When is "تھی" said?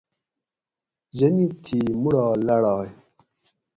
1.63-1.79